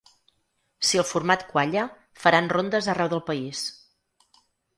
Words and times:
Si 0.87 1.01
el 1.01 1.05
format 1.09 1.43
qualla, 1.51 1.83
faran 2.23 2.49
rondes 2.55 2.89
arreu 2.95 3.13
del 3.13 3.23
país. 3.29 3.63